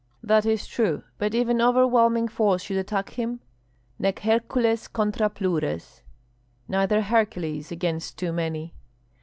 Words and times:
"That 0.23 0.47
is 0.47 0.65
true; 0.65 1.03
but 1.19 1.35
if 1.35 1.47
an 1.47 1.61
overwhelming 1.61 2.27
force 2.27 2.63
should 2.63 2.77
attack 2.77 3.11
him? 3.11 3.39
Nec 3.99 4.17
Hercules 4.21 4.87
contra 4.87 5.29
plures 5.29 6.01
(Neither 6.67 7.01
Hercules 7.03 7.71
against 7.71 8.17
[too] 8.17 8.31
many)." 8.31 8.73